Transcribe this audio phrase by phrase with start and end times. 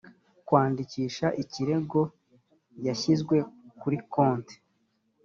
[0.47, 2.01] kwandikisha ikirego
[2.87, 3.37] yashyizwe
[3.81, 4.55] kuri konti